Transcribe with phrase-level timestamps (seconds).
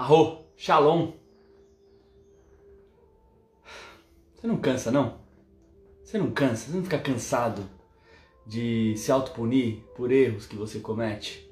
[0.00, 1.12] Arro, Shalom.
[4.34, 5.18] Você não cansa, não?
[6.02, 6.70] Você não cansa?
[6.70, 7.68] Você não fica cansado
[8.46, 11.46] de se autopunir por erros que você comete?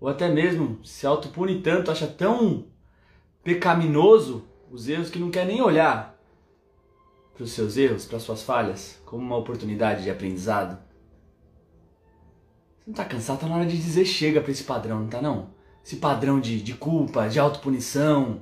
[0.00, 2.64] Ou até mesmo se autopune tanto, acha tão
[3.44, 6.18] pecaminoso os erros que não quer nem olhar
[7.34, 10.82] para os seus erros, para as suas falhas, como uma oportunidade de aprendizado?
[12.78, 13.40] Você não tá cansado?
[13.40, 15.54] Tá na hora de dizer chega para esse padrão, não tá não?
[15.86, 18.40] Esse padrão de, de culpa, de autopunição,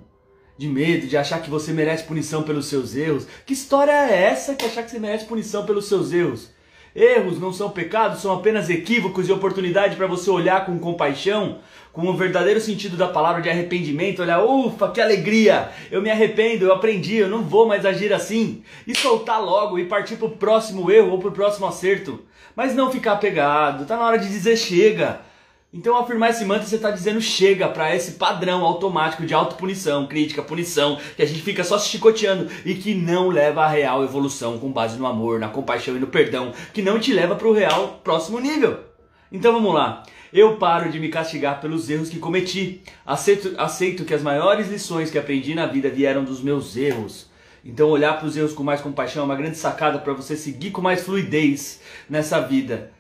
[0.57, 3.27] de medo, de achar que você merece punição pelos seus erros.
[3.45, 6.49] Que história é essa que achar que você merece punição pelos seus erros?
[6.97, 11.59] Erros não são pecados, são apenas equívocos e oportunidade para você olhar com compaixão,
[11.93, 15.69] com o verdadeiro sentido da palavra de arrependimento, olhar, ufa, que alegria!
[15.91, 18.63] Eu me arrependo, eu aprendi, eu não vou mais agir assim.
[18.87, 22.25] E soltar logo e partir para o próximo erro ou para o próximo acerto.
[22.57, 25.34] Mas não ficar apegado, tá na hora de dizer chega.
[25.77, 30.41] Então, afirmar esse mantra, você está dizendo chega para esse padrão automático de autopunição, crítica,
[30.41, 34.57] punição, que a gente fica só se chicoteando e que não leva à real evolução
[34.57, 37.53] com base no amor, na compaixão e no perdão, que não te leva para o
[37.53, 38.85] real próximo nível.
[39.33, 40.05] Então vamos lá.
[40.33, 42.81] Eu paro de me castigar pelos erros que cometi.
[43.05, 47.29] Aceito, aceito que as maiores lições que aprendi na vida vieram dos meus erros.
[47.65, 50.71] Então, olhar para os erros com mais compaixão é uma grande sacada para você seguir
[50.71, 52.93] com mais fluidez nessa vida,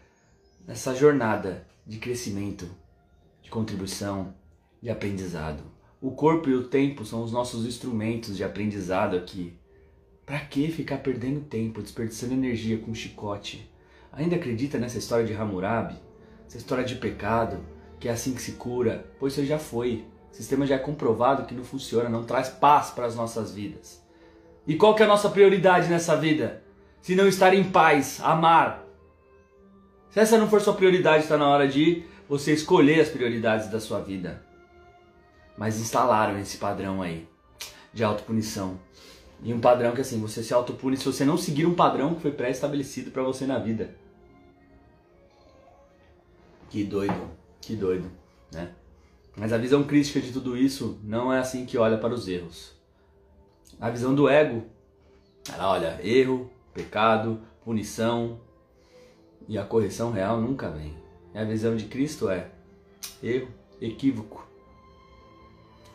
[0.66, 2.69] nessa jornada de crescimento,
[3.43, 4.35] de contribuição,
[4.83, 5.63] de aprendizado.
[6.01, 9.57] O corpo e o tempo são os nossos instrumentos de aprendizado aqui.
[10.27, 13.71] Para que ficar perdendo tempo, desperdiçando energia com chicote?
[14.12, 15.97] Ainda acredita nessa história de Hammurabi?
[16.47, 17.59] Essa história de pecado,
[17.99, 19.11] que é assim que se cura?
[19.19, 20.05] Pois você já foi.
[20.31, 24.03] O sistema já é comprovado que não funciona, não traz paz para as nossas vidas.
[24.67, 26.62] E qual que é a nossa prioridade nessa vida?
[27.01, 28.84] Se não estar em paz, amar,
[30.15, 33.81] se essa não for sua prioridade, está na hora de você escolher as prioridades da
[33.81, 34.41] sua vida.
[35.59, 37.27] Mas instalaram esse padrão aí
[37.93, 38.79] de autopunição.
[39.43, 42.23] E um padrão que assim, você se autopune se você não seguir um padrão que
[42.23, 43.97] foi pré-estabelecido para você na vida.
[46.71, 47.31] Que doido,
[47.61, 48.09] que doido,
[48.53, 48.71] né?
[49.37, 52.72] Mas a visão crítica de tudo isso não é assim que olha para os erros.
[53.81, 54.62] A visão do ego,
[55.53, 58.38] ela olha erro, pecado, punição,
[59.49, 60.94] e a correção real nunca vem.
[61.34, 62.49] E a visão de Cristo é
[63.22, 63.49] erro,
[63.81, 64.47] equívoco,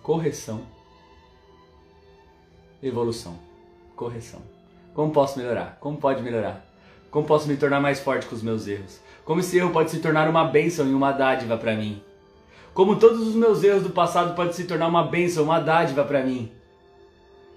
[0.04, 0.62] correção,
[2.82, 3.40] evolução,
[3.96, 4.42] correção.
[4.94, 5.78] Como posso melhorar?
[5.80, 6.66] Como pode melhorar?
[7.10, 9.00] Como posso me tornar mais forte com os meus erros?
[9.26, 12.02] Como esse erro pode se tornar uma bênção e uma dádiva para mim?
[12.74, 16.24] Como todos os meus erros do passado podem se tornar uma bênção, uma dádiva para
[16.24, 16.52] mim?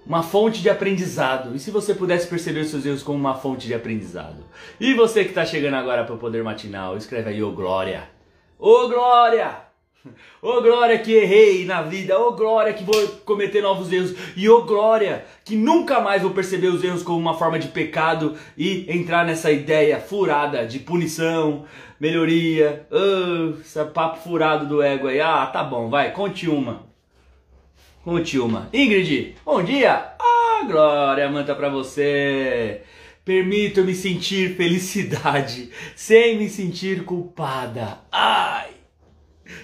[0.05, 1.55] Uma fonte de aprendizado.
[1.55, 4.43] E se você pudesse perceber seus erros como uma fonte de aprendizado?
[4.79, 8.09] E você que está chegando agora para o Poder Matinal, escreve aí, ô oh, Glória!
[8.59, 9.73] Ô oh, Glória!
[10.41, 14.13] Ô oh, Glória que errei na vida, ô oh, Glória que vou cometer novos erros,
[14.35, 17.69] e ô oh, Glória que nunca mais vou perceber os erros como uma forma de
[17.69, 21.63] pecado e entrar nessa ideia furada de punição,
[21.97, 25.21] melhoria, uh, esse papo furado do ego aí.
[25.21, 26.92] Ah, tá bom, vai, conte uma.
[28.03, 28.67] Conte uma.
[28.73, 29.93] Ingrid, bom dia!
[30.19, 32.81] Ah, glória, manta pra você!
[33.23, 37.99] Permito-me sentir felicidade sem me sentir culpada.
[38.11, 38.71] Ai!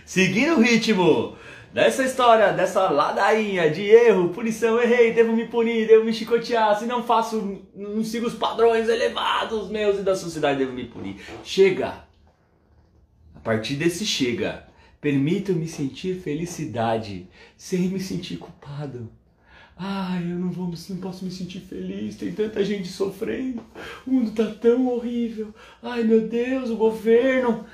[0.06, 1.36] Seguindo o ritmo
[1.74, 6.86] dessa história, dessa ladainha de erro, punição, errei, devo me punir, devo me chicotear, se
[6.86, 11.18] não faço, não sigo os padrões elevados meus e da sociedade, devo me punir.
[11.44, 12.06] Chega!
[13.36, 14.69] A partir desse chega,
[15.02, 19.10] Permita-me sentir felicidade sem me sentir culpado.
[19.78, 23.64] Ai, eu não, vou, não posso me sentir feliz, tem tanta gente sofrendo,
[24.06, 25.54] o mundo tá tão horrível.
[25.82, 27.66] Ai, meu Deus, o governo.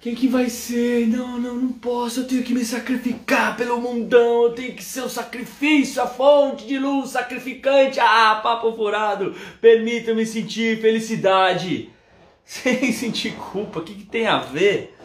[0.00, 1.08] Quem que vai ser?
[1.08, 2.20] Não, não, não posso.
[2.20, 4.44] Eu tenho que me sacrificar pelo mundão.
[4.44, 7.98] Eu tenho que ser o sacrifício, a fonte de luz, sacrificante.
[7.98, 9.34] Ah, papo furado.
[9.60, 11.90] Permita-me sentir felicidade
[12.46, 13.80] sem sentir culpa.
[13.80, 14.96] O que, que tem a ver?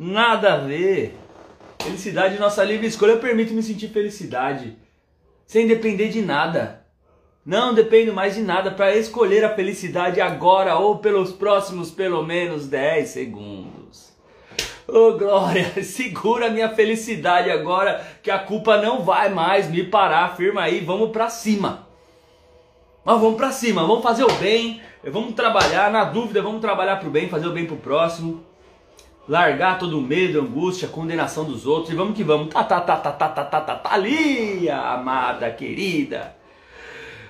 [0.00, 1.18] Nada a ver.
[1.82, 4.78] Felicidade, nossa livre escolha permite me sentir felicidade,
[5.44, 6.86] sem depender de nada.
[7.44, 12.68] Não dependo mais de nada para escolher a felicidade agora ou pelos próximos pelo menos
[12.68, 14.12] 10 segundos.
[14.86, 20.36] Oh glória, segura minha felicidade agora que a culpa não vai mais me parar.
[20.36, 21.88] Firma aí, vamos para cima.
[23.04, 27.08] Mas vamos para cima, vamos fazer o bem, vamos trabalhar, na dúvida, vamos trabalhar para
[27.08, 28.46] o bem, fazer o bem para o próximo
[29.28, 32.48] largar todo o medo, angústia, condenação dos outros e vamos que vamos.
[32.48, 36.34] Tá, tá, tá, tá, tá, tá, tá, tá, Thalia, amada, querida.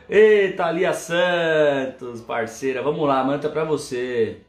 [0.09, 4.43] Eita, Thalia Santos, parceira, vamos lá, manta pra você.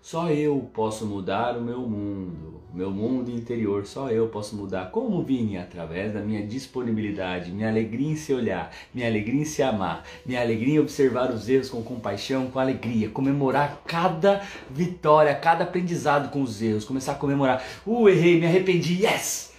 [0.00, 2.61] Só eu posso mudar o meu mundo.
[2.72, 4.90] Meu mundo interior, só eu posso mudar.
[4.90, 5.58] Como, Vini?
[5.58, 10.40] Através da minha disponibilidade, minha alegria em se olhar, minha alegria em se amar, minha
[10.40, 16.42] alegria em observar os erros com compaixão, com alegria, comemorar cada vitória, cada aprendizado com
[16.42, 17.62] os erros, começar a comemorar.
[17.86, 19.52] Uh, errei, me arrependi, yes!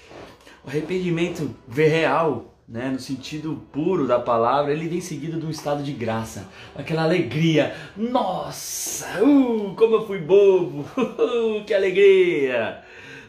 [0.66, 5.84] O arrependimento real né, no sentido puro da palavra, ele vem seguido de um estado
[5.84, 7.76] de graça, aquela alegria.
[7.96, 12.83] Nossa, uh, como eu fui bobo, uh, que alegria!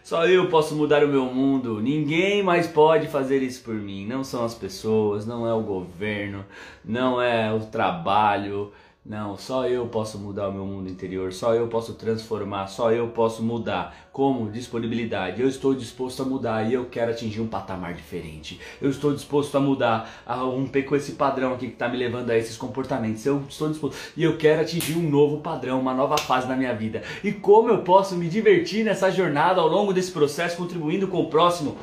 [0.05, 1.81] Só eu posso mudar o meu mundo.
[1.81, 4.07] Ninguém mais pode fazer isso por mim.
[4.07, 6.45] Não são as pessoas, não é o governo,
[6.85, 8.71] não é o trabalho,
[9.07, 13.09] não, só eu posso mudar o meu mundo interior, só eu posso transformar, só eu
[13.09, 13.95] posso mudar.
[14.11, 14.51] Como?
[14.51, 15.43] Disponibilidade.
[15.43, 18.59] Eu estou disposto a mudar e eu quero atingir um patamar diferente.
[18.81, 22.31] Eu estou disposto a mudar, a romper com esse padrão aqui que está me levando
[22.31, 23.27] a esses comportamentos.
[23.27, 26.75] Eu estou disposto e eu quero atingir um novo padrão, uma nova fase na minha
[26.75, 27.03] vida.
[27.23, 31.29] E como eu posso me divertir nessa jornada ao longo desse processo, contribuindo com o
[31.29, 31.77] próximo?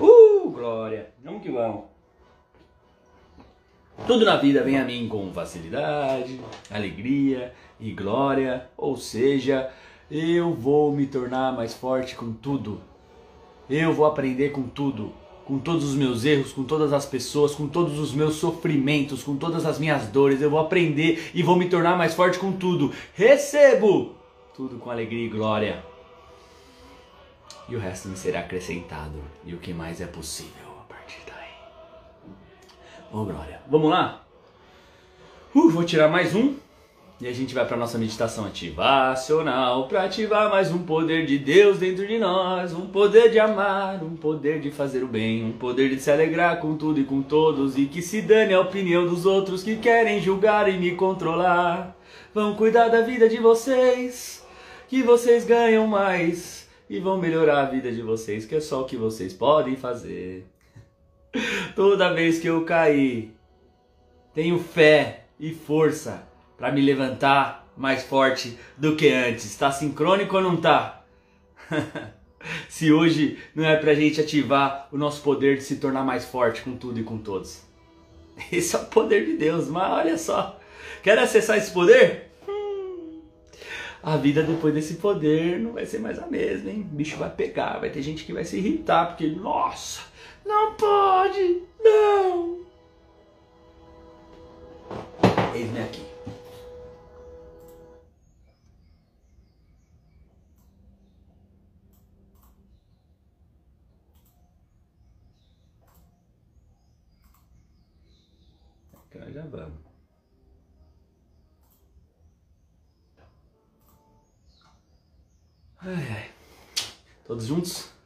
[0.00, 1.10] Uh, glória!
[1.24, 1.97] Vamos que vamos!
[4.06, 6.40] Tudo na vida vem a mim com facilidade,
[6.70, 9.70] alegria e glória, ou seja,
[10.10, 12.80] eu vou me tornar mais forte com tudo.
[13.68, 15.12] Eu vou aprender com tudo,
[15.44, 19.36] com todos os meus erros, com todas as pessoas, com todos os meus sofrimentos, com
[19.36, 20.40] todas as minhas dores.
[20.40, 22.92] Eu vou aprender e vou me tornar mais forte com tudo.
[23.14, 24.14] Recebo
[24.54, 25.84] tudo com alegria e glória.
[27.68, 30.67] E o resto me será acrescentado, e o que mais é possível.
[33.10, 33.58] Ô, oh, glória.
[33.66, 34.22] Vamos lá?
[35.54, 36.56] Uh, vou tirar mais um.
[37.18, 41.78] E a gente vai para nossa meditação ativacional para ativar mais um poder de Deus
[41.78, 45.88] dentro de nós, um poder de amar, um poder de fazer o bem, um poder
[45.88, 49.24] de se alegrar com tudo e com todos e que se dane a opinião dos
[49.24, 51.96] outros que querem julgar e me controlar.
[52.34, 54.46] Vão cuidar da vida de vocês,
[54.86, 58.84] que vocês ganham mais e vão melhorar a vida de vocês, que é só o
[58.84, 60.46] que vocês podem fazer.
[61.74, 63.34] Toda vez que eu cair,
[64.34, 66.26] tenho fé e força
[66.56, 69.44] para me levantar mais forte do que antes.
[69.44, 71.04] Está sincrônico ou não está?
[72.68, 76.24] se hoje não é para a gente ativar o nosso poder de se tornar mais
[76.24, 77.62] forte com tudo e com todos.
[78.50, 80.58] Esse é o poder de Deus, mas olha só.
[81.02, 82.28] Quer acessar esse poder?
[84.02, 86.80] A vida depois desse poder não vai ser mais a mesma, hein?
[86.80, 90.00] O bicho vai pegar, vai ter gente que vai se irritar, porque, nossa,
[90.48, 91.62] não pode!
[91.84, 92.66] Não!
[95.54, 96.08] Eis-me aqui.
[109.30, 109.78] Já vamos.
[115.80, 116.30] Ai, ai.
[117.24, 117.97] Todos juntos?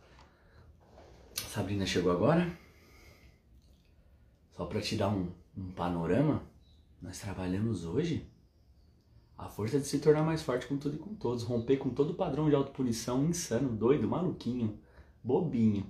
[1.53, 2.51] Sabrina chegou agora.
[4.57, 6.43] Só para te dar um, um panorama,
[7.01, 8.27] nós trabalhamos hoje
[9.37, 12.13] a força de se tornar mais forte com tudo e com todos, romper com todo
[12.13, 14.79] o padrão de autopunição insano, doido, maluquinho,
[15.23, 15.85] bobinho.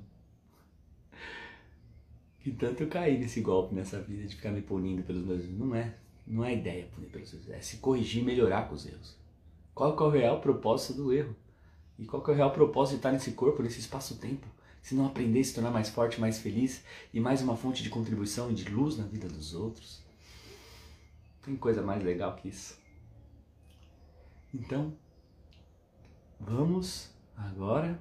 [2.41, 5.59] Que tanto eu caí nesse golpe nessa vida de ficar me punindo pelos meus erros.
[5.61, 5.95] Não é,
[6.27, 9.17] não é ideia punir pelos erros, é se corrigir e melhorar com os erros.
[9.73, 11.37] Qual é o real propósito do erro?
[11.97, 14.49] E qual é o real propósito de estar nesse corpo, nesse espaço-tempo?
[14.83, 16.85] Se não aprender a se tornar mais forte, mais feliz
[17.15, 20.03] e mais uma fonte de contribuição e de luz na vida dos outros?
[21.41, 22.77] Tem coisa mais legal que isso.
[24.53, 24.93] Então,
[26.39, 27.99] vamos agora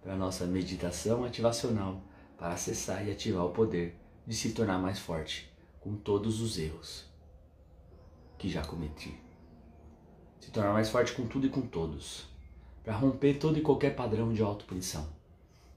[0.00, 2.00] para a nossa meditação ativacional
[2.38, 3.96] para acessar e ativar o poder
[4.26, 7.04] de se tornar mais forte com todos os erros
[8.38, 9.14] que já cometi.
[10.38, 12.28] Se tornar mais forte com tudo e com todos,
[12.82, 15.19] para romper todo e qualquer padrão de autopunição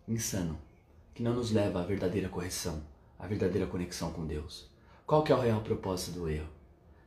[0.07, 0.59] insano
[1.13, 2.83] que não nos leva à verdadeira correção,
[3.19, 4.69] à verdadeira conexão com Deus.
[5.05, 6.49] Qual que é o real propósito do erro?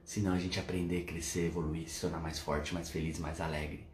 [0.04, 3.84] Se não a gente aprender, crescer, evoluir, se tornar mais forte, mais feliz, mais alegre.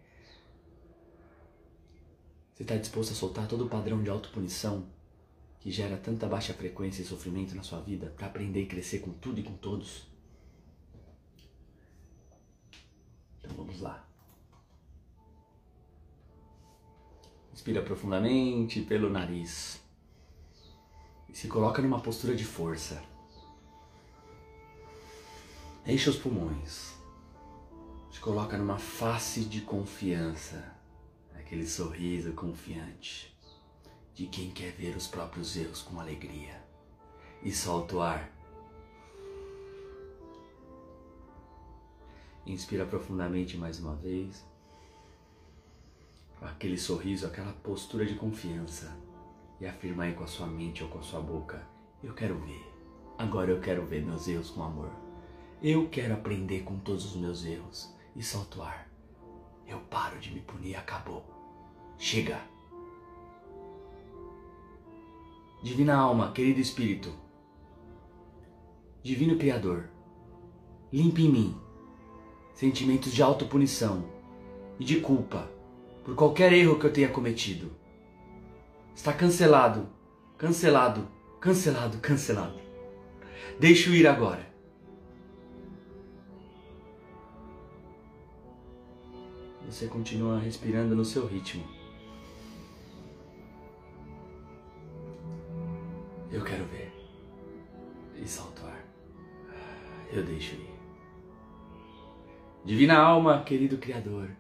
[2.53, 4.87] Você está disposto a soltar todo o padrão de autopunição
[5.59, 9.13] que gera tanta baixa frequência e sofrimento na sua vida para aprender e crescer com
[9.13, 10.07] tudo e com todos?
[13.39, 14.12] Então vamos lá.
[17.63, 19.81] Inspira profundamente pelo nariz.
[21.29, 23.01] E se coloca numa postura de força.
[25.87, 26.97] Enche os pulmões.
[28.11, 30.75] Se coloca numa face de confiança.
[31.37, 33.33] Aquele sorriso confiante
[34.13, 36.61] de quem quer ver os próprios erros com alegria.
[37.45, 38.29] E solta o ar.
[42.45, 44.45] Inspira profundamente mais uma vez.
[46.43, 48.97] Aquele sorriso, aquela postura de confiança
[49.61, 51.67] e afirma aí com a sua mente ou com a sua boca:
[52.03, 52.73] Eu quero ver.
[53.19, 54.91] Agora eu quero ver meus erros com amor.
[55.63, 58.61] Eu quero aprender com todos os meus erros e solto.
[59.67, 61.25] Eu paro de me punir, acabou.
[61.99, 62.41] Chega.
[65.63, 67.15] Divina alma, querido espírito,
[69.01, 69.89] divino criador,
[70.93, 71.61] limpe em mim
[72.53, 74.05] sentimentos de autopunição
[74.81, 75.49] e de culpa
[76.05, 77.71] por qualquer erro que eu tenha cometido.
[78.95, 79.89] Está cancelado,
[80.37, 81.09] cancelado,
[81.41, 82.61] cancelado, cancelado.
[83.59, 84.51] Deixo ir agora.
[89.67, 91.65] Você continua respirando no seu ritmo.
[96.31, 96.93] Eu quero ver.
[98.17, 98.85] E salto ar.
[100.13, 100.73] Eu deixo ir.
[102.65, 104.31] Divina alma, querido Criador.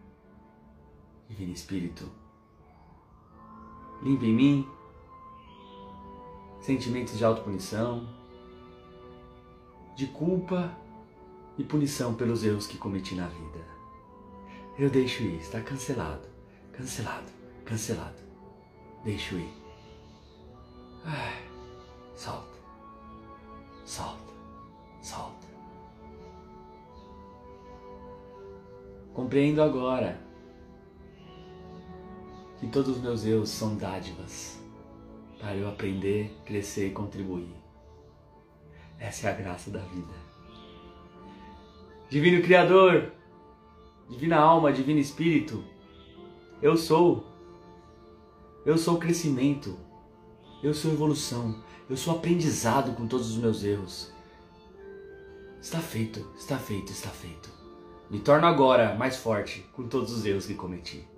[1.32, 2.06] Divino Espírito.
[4.02, 4.68] Limpe em mim
[6.60, 8.06] sentimentos de autopunição,
[9.96, 10.76] de culpa
[11.56, 13.60] e punição pelos erros que cometi na vida.
[14.78, 16.28] Eu deixo ir, está cancelado,
[16.70, 17.32] cancelado,
[17.64, 18.20] cancelado.
[19.02, 19.52] Deixo ir.
[21.04, 21.42] Ai,
[22.14, 22.58] solta,
[23.86, 24.34] solta,
[25.00, 25.46] solta.
[29.14, 30.31] Compreendo agora
[32.62, 34.56] que todos os meus erros são dádivas
[35.40, 37.52] para eu aprender, crescer e contribuir.
[39.00, 40.14] Essa é a graça da vida.
[42.08, 43.10] Divino Criador,
[44.08, 45.64] Divina Alma, Divino Espírito,
[46.62, 47.26] eu sou.
[48.64, 49.76] Eu sou crescimento.
[50.62, 51.60] Eu sou evolução.
[51.90, 54.12] Eu sou aprendizado com todos os meus erros.
[55.60, 57.50] Está feito, está feito, está feito.
[58.08, 61.10] Me torno agora mais forte com todos os erros que cometi.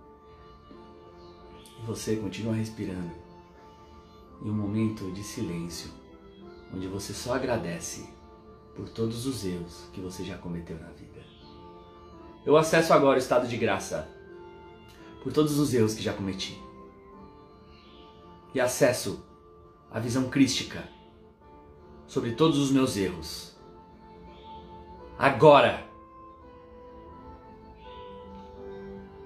[1.86, 3.12] Você continua respirando
[4.42, 5.90] em um momento de silêncio,
[6.72, 8.08] onde você só agradece
[8.74, 11.22] por todos os erros que você já cometeu na vida.
[12.44, 14.08] Eu acesso agora o estado de graça
[15.22, 16.58] por todos os erros que já cometi.
[18.54, 19.22] E acesso
[19.90, 20.88] a visão crística
[22.06, 23.56] sobre todos os meus erros.
[25.18, 25.86] Agora!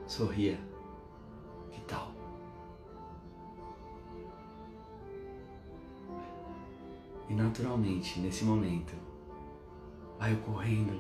[0.06, 0.67] Sorria.
[7.28, 8.94] E naturalmente, nesse momento,
[10.18, 10.98] vai ocorrendo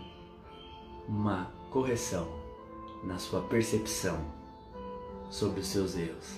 [1.08, 2.28] uma correção
[3.02, 4.18] na sua percepção
[5.30, 6.36] sobre os seus erros.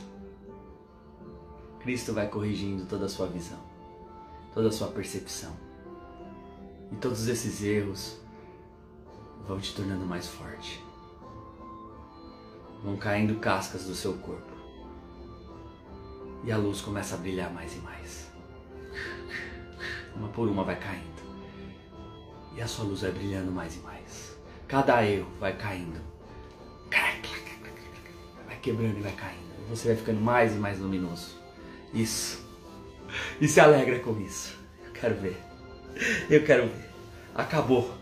[1.81, 3.59] Cristo vai corrigindo toda a sua visão,
[4.53, 5.53] toda a sua percepção.
[6.93, 8.21] E todos esses erros
[9.47, 10.85] vão te tornando mais forte.
[12.85, 14.53] Vão caindo cascas do seu corpo.
[16.45, 18.30] E a luz começa a brilhar mais e mais.
[20.21, 21.23] Uma por uma vai caindo.
[22.55, 24.39] E a sua luz vai brilhando mais e mais.
[24.69, 25.99] Cada erro vai caindo.
[28.47, 29.51] Vai quebrando e vai caindo.
[29.65, 31.39] E você vai ficando mais e mais luminoso.
[31.95, 32.47] Isso.
[33.41, 34.59] E se alegra com isso.
[34.85, 35.41] Eu quero ver.
[36.29, 36.91] Eu quero ver.
[37.35, 37.95] Acabou.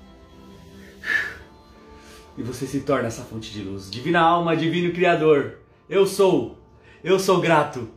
[2.37, 3.88] E você se torna essa fonte de luz.
[3.88, 5.60] Divina alma, divino criador.
[5.88, 6.58] Eu sou.
[7.04, 7.88] Eu sou grato.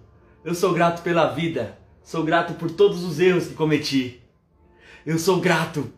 [0.45, 1.80] Eu sou grato pela vida.
[2.11, 4.21] Sou grato por todos os erros que cometi.
[5.05, 5.89] Eu sou grato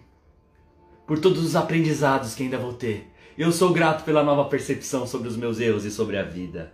[1.08, 3.12] por todos os aprendizados que ainda vou ter.
[3.36, 6.72] Eu sou grato pela nova percepção sobre os meus erros e sobre a vida.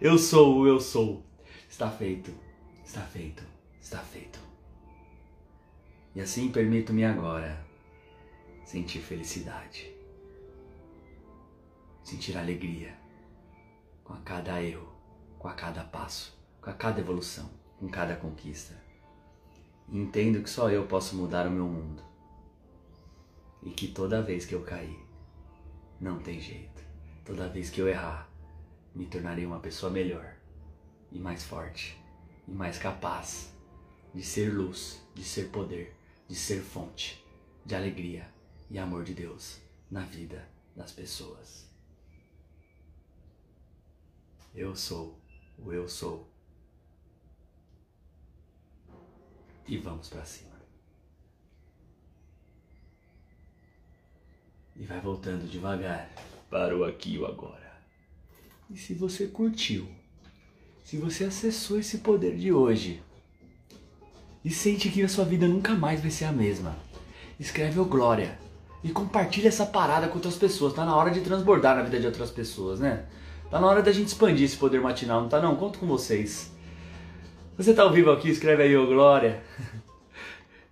[0.00, 1.26] Eu sou o eu sou.
[1.68, 2.30] Está feito,
[2.84, 3.42] está feito,
[3.82, 4.38] está feito.
[6.14, 7.58] E assim permito-me agora
[8.64, 9.92] sentir felicidade,
[12.04, 12.94] sentir alegria
[14.04, 14.88] com a cada erro,
[15.36, 18.74] com a cada passo, com a cada evolução, com cada conquista.
[19.88, 22.02] Entendo que só eu posso mudar o meu mundo
[23.62, 24.98] e que toda vez que eu cair,
[26.00, 26.82] não tem jeito.
[27.24, 28.30] Toda vez que eu errar,
[28.94, 30.34] me tornarei uma pessoa melhor
[31.10, 31.98] e mais forte
[32.46, 33.52] e mais capaz
[34.14, 35.94] de ser luz, de ser poder,
[36.26, 37.24] de ser fonte
[37.64, 38.26] de alegria
[38.70, 41.68] e amor de Deus na vida das pessoas.
[44.54, 45.18] Eu sou
[45.58, 46.28] o eu sou.
[49.68, 50.48] E vamos para cima.
[54.78, 56.08] e vai voltando devagar
[56.48, 57.68] para o aqui e o agora.
[58.70, 59.88] E se você curtiu,
[60.84, 63.02] se você acessou esse poder de hoje
[64.44, 66.76] e sente que a sua vida nunca mais vai ser a mesma,
[67.40, 68.38] escreve o Glória
[68.84, 70.74] e compartilha essa parada com outras pessoas.
[70.74, 73.06] Tá na hora de transbordar na vida de outras pessoas, né?
[73.50, 75.56] Tá na hora da gente expandir esse poder matinal, não tá não?
[75.56, 76.52] Conto com vocês.
[77.58, 79.42] Você tá ao vivo aqui, escreve aí, ô Glória.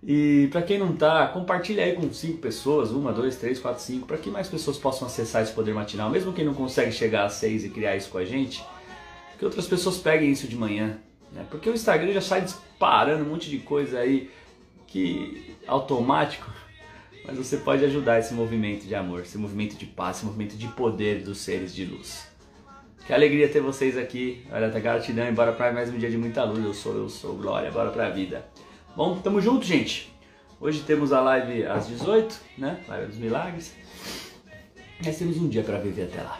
[0.01, 4.07] E para quem não tá, compartilha aí com cinco pessoas, uma, dois, três, quatro, cinco,
[4.07, 7.29] para que mais pessoas possam acessar esse poder matinal, mesmo quem não consegue chegar a
[7.29, 8.63] seis e criar isso com a gente,
[9.37, 10.97] que outras pessoas peguem isso de manhã,
[11.33, 11.45] né?
[11.51, 14.31] Porque o Instagram já sai disparando um monte de coisa aí
[14.87, 16.49] que automático,
[17.27, 20.69] mas você pode ajudar esse movimento de amor, esse movimento de paz, esse movimento de
[20.69, 22.36] poder dos seres de luz.
[23.07, 24.45] Que alegria ter vocês aqui.
[24.51, 26.61] Olha, tá gratidão e bora pra mais um dia de muita luz.
[26.61, 28.45] Eu sou, eu sou Glória, bora pra vida.
[28.97, 30.13] Bom, tamo junto, gente.
[30.59, 32.81] Hoje temos a live às 18, né?
[32.85, 33.73] Live dos Milagres.
[35.05, 36.37] Nós temos um dia para viver até lá.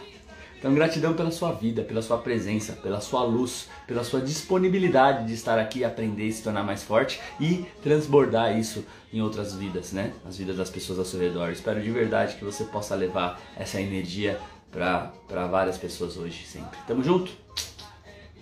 [0.58, 5.32] Então, gratidão pela sua vida, pela sua presença, pela sua luz, pela sua disponibilidade de
[5.32, 10.12] estar aqui, aprender e se tornar mais forte e transbordar isso em outras vidas, né?
[10.26, 11.50] As vidas das pessoas ao seu redor.
[11.50, 14.38] Espero de verdade que você possa levar essa energia
[14.70, 16.78] para várias pessoas hoje, sempre.
[16.86, 17.32] Tamo junto?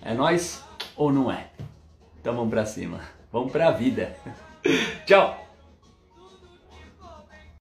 [0.01, 0.63] É nós
[0.95, 1.49] ou não é?
[2.19, 3.01] Então vamos pra cima.
[3.31, 4.15] Vamos pra vida.
[5.05, 5.46] Tchau!